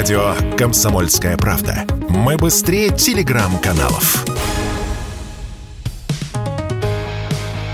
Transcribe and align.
Радио 0.00 0.34
«Комсомольская 0.56 1.36
правда». 1.36 1.84
Мы 2.08 2.38
быстрее 2.38 2.88
телеграм-каналов. 2.88 4.24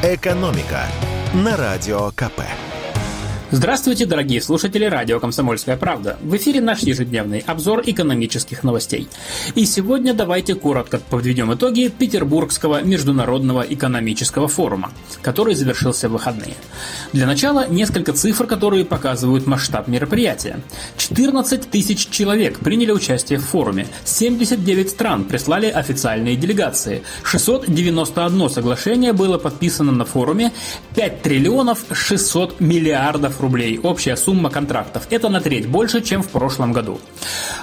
«Экономика» 0.03 0.87
на 1.35 1.57
Радио 1.57 2.11
КП. 2.11 2.41
Здравствуйте, 3.53 4.07
дорогие 4.07 4.43
слушатели 4.43 4.87
радио 4.87 5.21
«Комсомольская 5.21 5.77
правда». 5.77 6.19
В 6.21 6.35
эфире 6.37 6.61
наш 6.61 6.81
ежедневный 6.81 7.39
обзор 7.47 7.85
экономических 7.87 8.65
новостей. 8.65 9.09
И 9.55 9.65
сегодня 9.67 10.15
давайте 10.15 10.57
коротко 10.57 10.99
подведем 10.99 11.55
итоги 11.55 11.87
Петербургского 11.87 12.83
международного 12.83 13.61
экономического 13.61 14.49
форума, 14.49 14.91
который 15.23 15.55
завершился 15.55 16.09
в 16.09 16.13
выходные. 16.13 16.55
Для 17.13 17.25
начала 17.25 17.69
несколько 17.69 18.13
цифр, 18.13 18.49
которые 18.49 18.85
показывают 18.85 19.47
масштаб 19.47 19.87
мероприятия. 19.87 20.59
14 20.97 21.71
тысяч 21.71 22.09
человек 22.09 22.59
приняли 22.59 22.91
участие 22.91 23.39
в 23.39 23.45
форуме, 23.45 23.87
79 24.05 24.91
стран 24.91 25.23
прислали 25.23 25.67
официальные 25.69 26.35
делегации, 26.35 27.05
691 27.23 28.51
соглашение 28.51 29.13
было 29.13 29.39
подписано 29.39 29.93
на 29.93 30.05
форуме, 30.05 30.53
5 30.97 31.23
триллионов 31.23 31.85
600 31.93 32.59
миллиардов 32.59 33.36
рублей 33.41 33.79
общая 33.83 34.17
сумма 34.17 34.51
контрактов. 34.51 35.07
Это 35.11 35.29
на 35.29 35.41
треть 35.41 35.69
больше, 35.69 36.03
чем 36.03 36.23
в 36.23 36.29
прошлом 36.29 36.73
году. 36.73 37.01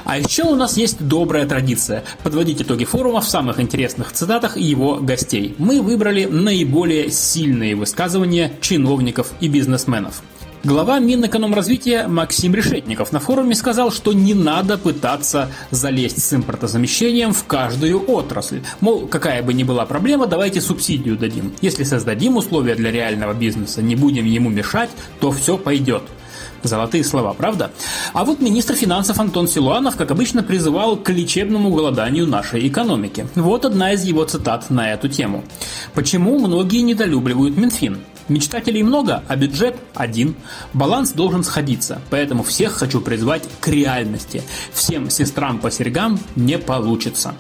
А 0.06 0.18
еще 0.18 0.44
у 0.44 0.56
нас 0.56 0.78
есть 0.78 1.06
добрая 1.06 1.46
традиция– 1.48 2.04
подводить 2.24 2.62
итоги 2.62 2.86
форума 2.86 3.22
в 3.22 3.28
самых 3.28 3.60
интересных 3.60 4.12
цитатах 4.12 4.58
его 4.58 4.96
гостей. 4.96 5.56
Мы 5.58 5.82
выбрали 5.82 6.26
наиболее 6.26 7.12
сильные 7.12 7.76
высказывания 7.76 8.52
чиновников 8.62 9.32
и 9.40 9.48
бизнесменов. 9.48 10.24
Глава 10.66 11.00
Минэкономразвития 11.00 12.08
Максим 12.08 12.56
Решетников 12.56 13.12
на 13.12 13.20
форуме 13.20 13.54
сказал, 13.54 13.92
что 13.92 14.14
не 14.14 14.34
надо 14.34 14.78
пытаться 14.78 15.52
залезть 15.72 16.24
с 16.24 16.34
импортозамещением 16.34 17.34
в 17.34 17.44
каждую 17.44 18.10
отрасль. 18.10 18.62
Мол, 18.80 19.08
какая 19.08 19.44
бы 19.44 19.54
ни 19.54 19.64
была 19.64 19.86
проблема, 19.86 20.26
давайте 20.26 20.62
субсидию 20.62 21.18
дадим. 21.18 21.52
Если 21.60 21.84
создадим 21.84 22.38
условия 22.38 22.76
для 22.76 22.92
реального 22.92 23.34
бизнеса, 23.34 23.82
не 23.82 23.98
будем 23.98 24.24
ему 24.24 24.50
мешать, 24.50 24.90
то 25.20 25.32
все 25.32 25.58
пойдет. 25.58 26.04
Золотые 26.64 27.04
слова, 27.04 27.34
правда? 27.34 27.72
А 28.14 28.24
вот 28.24 28.40
министр 28.40 28.76
финансов 28.76 29.20
Антон 29.20 29.50
Силуанов, 29.50 29.98
как 29.98 30.12
обычно, 30.12 30.44
призывал 30.44 30.96
к 30.96 31.10
лечебному 31.10 31.72
голоданию 31.72 32.26
нашей 32.26 32.70
экономики. 32.70 33.28
Вот 33.36 33.66
одна 33.66 33.92
из 33.92 34.04
его 34.04 34.24
цитат 34.24 34.70
на 34.70 34.94
эту 34.94 35.10
тему. 35.10 35.44
Почему 35.94 36.40
многие 36.40 36.80
недолюбливают 36.84 37.58
Минфин? 37.58 37.98
Мечтателей 38.30 38.84
много, 38.84 39.24
а 39.28 39.36
бюджет 39.36 39.76
один. 39.94 40.36
Баланс 40.74 41.12
должен 41.12 41.44
сходиться, 41.44 42.02
поэтому 42.10 42.44
всех 42.44 42.74
хочу 42.74 43.02
призвать 43.02 43.44
к 43.60 43.68
реальности. 43.68 44.44
Всем 44.74 45.10
сестрам 45.10 45.60
по 45.60 45.70
серьгам 45.72 46.20
не 46.36 46.58
получится. 46.58 47.36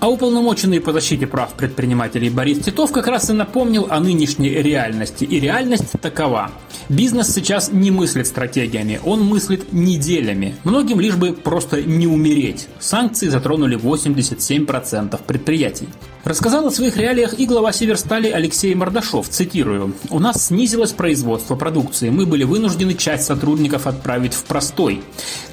А 0.00 0.08
уполномоченный 0.08 0.80
по 0.80 0.92
защите 0.92 1.26
прав 1.26 1.54
предпринимателей 1.54 2.30
Борис 2.30 2.60
Титов 2.60 2.92
как 2.92 3.08
раз 3.08 3.30
и 3.30 3.32
напомнил 3.32 3.88
о 3.90 3.98
нынешней 3.98 4.50
реальности. 4.50 5.24
И 5.24 5.40
реальность 5.40 5.92
такова. 6.00 6.52
Бизнес 6.88 7.34
сейчас 7.34 7.70
не 7.70 7.90
мыслит 7.90 8.26
стратегиями, 8.26 8.98
он 9.04 9.22
мыслит 9.22 9.74
неделями. 9.74 10.56
Многим 10.64 11.00
лишь 11.00 11.16
бы 11.16 11.34
просто 11.34 11.82
не 11.82 12.06
умереть. 12.06 12.66
Санкции 12.80 13.28
затронули 13.28 13.76
87% 13.76 15.20
предприятий. 15.26 15.88
Рассказал 16.24 16.66
о 16.66 16.70
своих 16.70 16.96
реалиях 16.96 17.38
и 17.38 17.46
глава 17.46 17.72
Северстали 17.72 18.30
Алексей 18.30 18.74
Мордашов, 18.74 19.28
цитирую. 19.28 19.94
«У 20.10 20.18
нас 20.18 20.46
снизилось 20.46 20.92
производство 20.92 21.56
продукции. 21.56 22.08
Мы 22.08 22.24
были 22.24 22.44
вынуждены 22.44 22.94
часть 22.94 23.24
сотрудников 23.24 23.86
отправить 23.86 24.34
в 24.34 24.44
простой. 24.44 25.02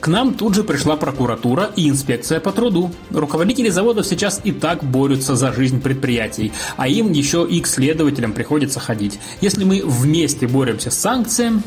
К 0.05 0.07
нам 0.07 0.35
тут 0.35 0.53
же 0.53 0.63
пришла 0.63 0.97
прокуратура 0.97 1.71
и 1.75 1.89
инспекция 1.89 2.39
по 2.39 2.51
труду. 2.51 2.91
Руководители 3.09 3.69
заводов 3.69 4.05
сейчас 4.05 4.39
и 4.43 4.51
так 4.51 4.83
борются 4.83 5.35
за 5.35 5.51
жизнь 5.51 5.81
предприятий, 5.81 6.53
а 6.77 6.87
им 6.87 7.11
еще 7.11 7.43
и 7.49 7.59
к 7.59 7.65
следователям 7.65 8.31
приходится 8.33 8.79
ходить. 8.79 9.17
Если 9.41 9.63
мы 9.63 9.81
вместе 9.83 10.47
боремся 10.47 10.91
с 10.91 10.99
санкциями, 10.99 11.63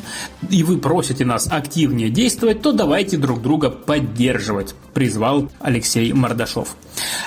и 0.50 0.62
вы 0.62 0.78
просите 0.78 1.24
нас 1.24 1.48
активнее 1.50 2.10
действовать, 2.10 2.62
то 2.62 2.70
давайте 2.70 3.16
друг 3.16 3.42
друга 3.42 3.70
поддерживать», 3.70 4.76
призвал 4.94 5.50
Алексей 5.58 6.12
Мордашов. 6.12 6.76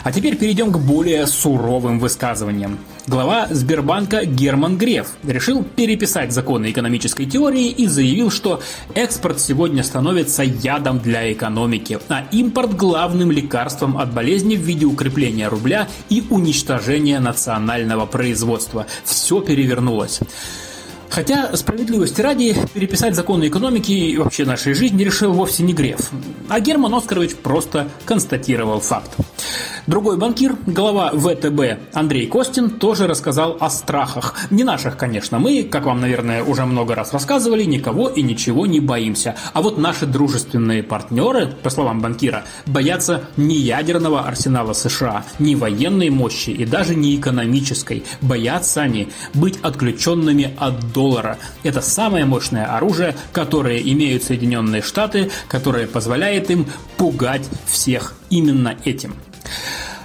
А 0.06 0.14
теперь 0.14 0.38
перейдем 0.38 0.72
к 0.72 0.80
более 0.80 1.28
суровым 1.28 2.00
высказываниям. 2.00 2.80
Глава 3.08 3.48
Сбербанка 3.50 4.26
Герман 4.26 4.78
Греф 4.78 5.14
решил 5.24 5.64
переписать 5.64 6.32
законы 6.32 6.70
экономической 6.70 7.26
теории 7.26 7.70
и 7.70 7.88
заявил, 7.88 8.30
что 8.30 8.62
экспорт 8.94 9.40
сегодня 9.40 9.84
становится 9.84 10.44
ядом 10.44 11.00
для 11.00 11.32
экономики, 11.34 12.00
а 12.10 12.26
импорт 12.32 12.76
главным 12.76 13.32
лекарством 13.32 13.98
от 13.98 14.14
болезни 14.14 14.56
в 14.56 14.60
виде 14.60 14.86
укрепления 14.86 15.48
рубля 15.48 15.88
и 16.10 16.24
уничтожения 16.30 17.20
национального 17.20 18.06
производства. 18.06 18.86
Все 19.04 19.42
перевернулось. 19.42 20.20
Хотя, 21.10 21.54
справедливости 21.58 22.22
ради, 22.22 22.56
переписать 22.74 23.16
законы 23.16 23.50
экономики 23.50 23.92
и 23.92 24.18
вообще 24.18 24.46
нашей 24.46 24.74
жизни 24.74 25.04
решил 25.04 25.34
вовсе 25.34 25.64
не 25.64 25.74
Греф, 25.74 26.10
а 26.48 26.60
Герман 26.62 26.94
Оскарович 26.94 27.36
просто 27.36 27.90
констатировал 28.06 28.80
факт. 28.80 29.12
Другой 29.88 30.18
банкир, 30.18 30.58
глава 30.68 31.09
ВТБ 31.09 31.94
Андрей 31.94 32.28
Костин, 32.28 32.69
тоже 32.69 33.08
рассказал 33.08 33.58
о 33.59 33.72
страхах. 33.72 34.36
Не 34.52 34.64
наших, 34.64 34.96
конечно. 34.96 35.40
Мы, 35.40 35.64
как 35.64 35.86
вам, 35.86 36.02
наверное, 36.02 36.44
уже 36.44 36.66
много 36.66 36.94
раз 36.94 37.14
рассказывали, 37.14 37.64
никого 37.64 38.08
и 38.08 38.22
ничего 38.22 38.68
не 38.68 38.80
боимся. 38.80 39.36
А 39.53 39.62
вот 39.64 39.80
наши 39.80 40.06
дружественные 40.06 40.84
партнеры, 40.84 41.47
по 41.64 41.72
словам 41.72 42.00
банкира, 42.00 42.44
боятся 42.68 43.24
не 43.38 43.56
ядерного 43.56 44.22
арсенала 44.22 44.74
США, 44.74 45.24
не 45.40 45.56
военной 45.56 46.12
мощи 46.12 46.52
и 46.52 46.66
даже 46.66 46.94
не 46.94 47.16
экономической. 47.16 48.03
Боятся 48.22 48.81
они 48.81 49.09
быть 49.34 49.58
отключенными 49.64 50.53
от 50.59 50.94
доллара. 50.94 51.40
Это 51.64 51.81
самое 51.81 52.25
мощное 52.25 52.66
оружие, 52.66 53.16
которое 53.34 53.80
имеют 53.80 54.24
Соединенные 54.24 54.84
Штаты, 54.84 55.31
которое 55.47 55.88
позволяет 55.88 56.52
им 56.52 56.68
пугать 56.97 57.50
всех 57.66 58.14
именно 58.30 58.75
этим. 58.86 59.16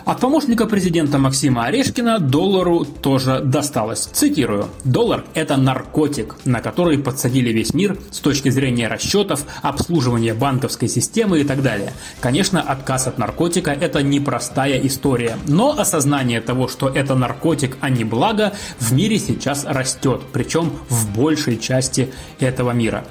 От 0.07 0.21
помощника 0.21 0.67
президента 0.67 1.19
Максима 1.19 1.65
Орешкина 1.65 2.21
доллару 2.21 2.85
тоже 2.85 3.41
досталось. 3.41 4.09
Цитирую. 4.13 4.69
«Доллар– 4.85 5.25
это 5.35 5.57
наркотик, 5.57 6.37
на 6.45 6.61
который 6.61 6.97
подсадили 6.97 7.51
весь 7.51 7.75
мир 7.75 7.99
с 8.13 8.21
точки 8.21 8.51
зрения 8.51 8.87
расчетов, 8.87 9.45
обслуживания 9.63 10.33
банковской 10.33 10.89
системы 10.89 11.41
и 11.41 11.45
так 11.45 11.61
далее. 11.61 11.93
Конечно, 12.21 12.63
отказ 12.63 13.09
от 13.09 13.19
наркотика– 13.19 13.73
это 13.81 14.01
непростая 14.05 14.79
история, 14.87 15.39
но 15.49 15.77
осознание 15.77 16.41
того, 16.41 16.69
что 16.69 16.89
это 16.89 17.17
наркотик, 17.17 17.77
а 17.81 17.91
не 17.91 18.05
благо, 18.05 18.53
в 18.79 18.93
мире 18.93 19.19
сейчас 19.19 19.65
растет, 19.65 20.21
причем 20.33 20.71
в 20.89 21.17
большей 21.17 21.59
части 21.59 22.13
этого 22.39 22.71
мира». 22.71 23.05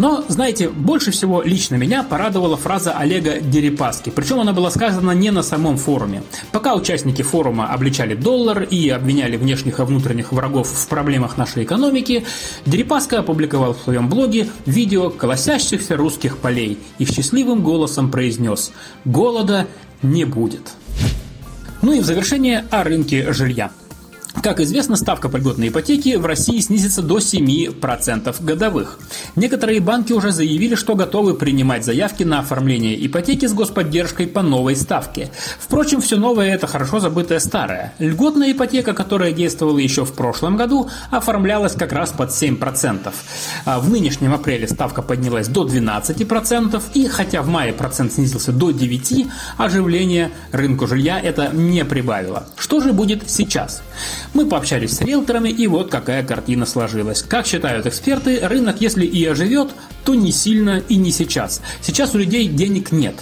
Но, 0.00 0.24
знаете, 0.28 0.70
больше 0.70 1.10
всего 1.10 1.42
лично 1.42 1.74
меня 1.74 2.02
порадовала 2.02 2.56
фраза 2.56 2.92
Олега 2.92 3.38
Дерипаски. 3.38 4.08
Причем 4.08 4.40
она 4.40 4.54
была 4.54 4.70
сказана 4.70 5.10
не 5.10 5.30
на 5.30 5.42
самом 5.42 5.76
форуме. 5.76 6.22
Пока 6.52 6.74
участники 6.74 7.20
форума 7.20 7.70
обличали 7.70 8.14
доллар 8.14 8.62
и 8.62 8.88
обвиняли 8.88 9.36
внешних 9.36 9.78
и 9.78 9.82
внутренних 9.82 10.32
врагов 10.32 10.68
в 10.68 10.88
проблемах 10.88 11.36
нашей 11.36 11.64
экономики, 11.64 12.24
Дерипаска 12.64 13.18
опубликовал 13.18 13.74
в 13.74 13.80
своем 13.82 14.08
блоге 14.08 14.48
видео 14.64 15.10
колосящихся 15.10 15.98
русских 15.98 16.38
полей 16.38 16.78
и 16.98 17.04
счастливым 17.04 17.62
голосом 17.62 18.10
произнес 18.10 18.72
«Голода 19.04 19.66
не 20.00 20.24
будет». 20.24 20.72
Ну 21.82 21.92
и 21.92 22.00
в 22.00 22.06
завершение 22.06 22.64
о 22.70 22.84
рынке 22.84 23.34
жилья. 23.34 23.70
Как 24.42 24.60
известно, 24.60 24.96
ставка 24.96 25.28
по 25.28 25.36
льготной 25.36 25.68
ипотеки 25.68 26.16
в 26.16 26.24
России 26.24 26.60
снизится 26.60 27.02
до 27.02 27.18
7% 27.18 28.34
годовых. 28.42 28.98
Некоторые 29.36 29.80
банки 29.80 30.12
уже 30.12 30.30
заявили, 30.32 30.76
что 30.76 30.94
готовы 30.94 31.34
принимать 31.34 31.84
заявки 31.84 32.22
на 32.22 32.38
оформление 32.38 33.06
ипотеки 33.06 33.46
с 33.46 33.52
господдержкой 33.52 34.28
по 34.28 34.40
новой 34.42 34.76
ставке. 34.76 35.30
Впрочем, 35.58 36.00
все 36.00 36.16
новое– 36.16 36.54
это 36.54 36.66
хорошо 36.66 37.00
забытое 37.00 37.40
старое. 37.40 37.92
Льготная 37.98 38.52
ипотека, 38.52 38.94
которая 38.94 39.32
действовала 39.32 39.78
еще 39.78 40.04
в 40.04 40.12
прошлом 40.12 40.56
году, 40.56 40.88
оформлялась 41.10 41.74
как 41.74 41.92
раз 41.92 42.10
под 42.10 42.30
7%. 42.30 43.12
А 43.66 43.80
в 43.80 43.90
нынешнем 43.90 44.32
апреле 44.32 44.68
ставка 44.68 45.02
поднялась 45.02 45.48
до 45.48 45.66
12%, 45.66 46.82
и 46.94 47.08
хотя 47.08 47.42
в 47.42 47.48
мае 47.48 47.72
процент 47.72 48.12
снизился 48.14 48.52
до 48.52 48.70
9%, 48.70 49.30
оживление 49.58 50.30
рынку 50.52 50.86
жилья 50.86 51.20
это 51.20 51.50
не 51.52 51.84
прибавило. 51.84 52.44
Что 52.56 52.80
же 52.80 52.92
будет 52.92 53.28
сейчас? 53.28 53.82
Мы 54.34 54.46
пообщались 54.46 54.96
с 54.96 55.00
риэлторами, 55.00 55.48
и 55.48 55.66
вот 55.66 55.90
какая 55.90 56.22
картина 56.22 56.66
сложилась. 56.66 57.22
Как 57.22 57.46
считают 57.46 57.86
эксперты, 57.86 58.40
рынок, 58.40 58.80
если 58.80 59.04
и 59.04 59.24
оживет, 59.24 59.70
то 60.04 60.14
не 60.14 60.32
сильно 60.32 60.82
и 60.88 60.96
не 60.96 61.10
сейчас. 61.10 61.60
Сейчас 61.80 62.14
у 62.14 62.18
людей 62.18 62.46
денег 62.48 62.92
нет. 62.92 63.14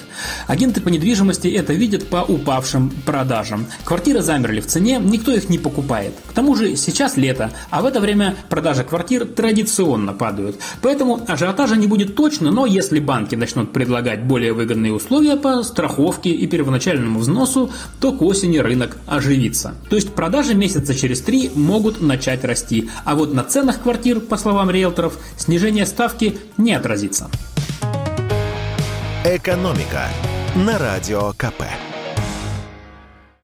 Агенты 0.46 0.80
по 0.80 0.88
недвижимости 0.88 1.48
это 1.48 1.72
видят 1.72 2.08
по 2.08 2.18
упавшим 2.22 2.90
продажам. 3.04 3.66
Квартиры 3.84 4.22
замерли 4.22 4.60
в 4.60 4.66
цене, 4.66 5.00
никто 5.02 5.32
их 5.32 5.48
не 5.48 5.58
покупает. 5.58 6.14
К 6.28 6.32
тому 6.32 6.54
же 6.54 6.76
сейчас 6.76 7.16
лето, 7.16 7.50
а 7.70 7.82
в 7.82 7.86
это 7.86 8.00
время 8.00 8.36
продажи 8.48 8.84
квартир 8.84 9.26
традиционно 9.26 10.12
падают. 10.12 10.56
Поэтому 10.82 11.20
ажиотажа 11.26 11.76
не 11.76 11.86
будет 11.86 12.14
точно, 12.14 12.50
но 12.50 12.66
если 12.66 13.00
банки 13.00 13.34
начнут 13.34 13.72
предлагать 13.72 14.24
более 14.24 14.52
выгодные 14.52 14.92
условия 14.92 15.36
по 15.36 15.62
страховке 15.62 16.30
и 16.30 16.46
первоначальному 16.46 17.20
взносу, 17.20 17.70
то 18.00 18.12
к 18.12 18.22
осени 18.22 18.58
рынок 18.58 18.98
оживится. 19.06 19.74
То 19.88 19.96
есть 19.96 20.12
продажи 20.12 20.54
месяца 20.54 20.94
через 20.94 21.20
три 21.20 21.50
могут 21.54 22.00
начать 22.00 22.44
расти, 22.44 22.90
а 23.04 23.14
вот 23.14 23.34
на 23.34 23.44
ценах 23.44 23.82
квартир, 23.82 24.20
по 24.20 24.36
словам 24.36 24.70
риэлторов, 24.70 25.18
снижение 25.36 25.86
ставки 25.86 26.38
не 26.68 26.74
отразится. 26.74 27.30
«Экономика» 29.24 30.08
на 30.54 30.76
Радио 30.76 31.32
КП. 31.32 31.62